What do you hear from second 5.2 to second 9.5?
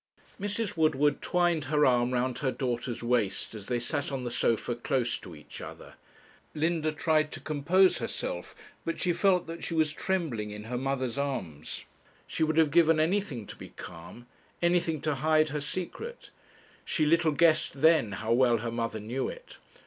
each other. Linda tried to compose herself, but she felt